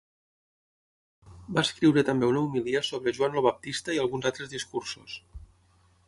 [1.57, 5.19] Va escriure també una homilia sobre Joan el Baptista i alguns altres discursos.